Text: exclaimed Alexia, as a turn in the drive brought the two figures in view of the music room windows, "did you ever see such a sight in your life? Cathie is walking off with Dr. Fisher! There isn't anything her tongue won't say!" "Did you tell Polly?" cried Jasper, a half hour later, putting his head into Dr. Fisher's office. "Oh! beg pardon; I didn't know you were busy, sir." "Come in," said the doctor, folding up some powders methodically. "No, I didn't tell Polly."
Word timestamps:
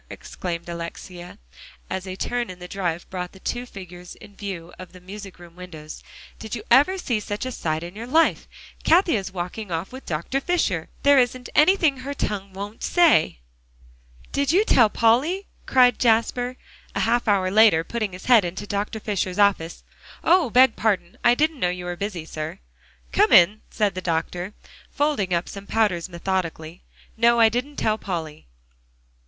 exclaimed 0.09 0.67
Alexia, 0.67 1.37
as 1.87 2.07
a 2.07 2.15
turn 2.15 2.49
in 2.49 2.57
the 2.57 2.67
drive 2.67 3.07
brought 3.11 3.33
the 3.33 3.39
two 3.39 3.67
figures 3.67 4.15
in 4.15 4.35
view 4.35 4.73
of 4.79 4.93
the 4.93 4.99
music 4.99 5.37
room 5.37 5.55
windows, 5.55 6.01
"did 6.39 6.55
you 6.55 6.63
ever 6.71 6.97
see 6.97 7.19
such 7.19 7.45
a 7.45 7.51
sight 7.51 7.83
in 7.83 7.95
your 7.95 8.07
life? 8.07 8.47
Cathie 8.83 9.15
is 9.15 9.31
walking 9.31 9.69
off 9.71 9.91
with 9.91 10.07
Dr. 10.07 10.41
Fisher! 10.41 10.89
There 11.03 11.19
isn't 11.19 11.49
anything 11.53 11.97
her 11.97 12.15
tongue 12.15 12.51
won't 12.51 12.81
say!" 12.81 13.41
"Did 14.31 14.51
you 14.51 14.65
tell 14.65 14.89
Polly?" 14.89 15.45
cried 15.67 15.99
Jasper, 15.99 16.57
a 16.95 17.01
half 17.01 17.27
hour 17.27 17.51
later, 17.51 17.83
putting 17.83 18.13
his 18.13 18.25
head 18.25 18.43
into 18.43 18.65
Dr. 18.65 18.99
Fisher's 18.99 19.37
office. 19.37 19.83
"Oh! 20.23 20.49
beg 20.49 20.75
pardon; 20.75 21.15
I 21.23 21.35
didn't 21.35 21.59
know 21.59 21.69
you 21.69 21.85
were 21.85 21.95
busy, 21.95 22.25
sir." 22.25 22.57
"Come 23.11 23.31
in," 23.31 23.61
said 23.69 23.93
the 23.93 24.01
doctor, 24.01 24.55
folding 24.89 25.31
up 25.31 25.47
some 25.47 25.67
powders 25.67 26.09
methodically. 26.09 26.81
"No, 27.17 27.39
I 27.39 27.49
didn't 27.49 27.75
tell 27.75 27.99
Polly." 27.99 28.47